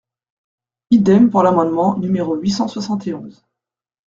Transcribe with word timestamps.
Idem 0.89 1.29
pour 1.29 1.43
l’amendement 1.43 1.95
numéro 1.99 2.35
huit 2.35 2.49
cent 2.49 2.67
soixante 2.67 3.05
et 3.05 3.13
onze. 3.13 3.45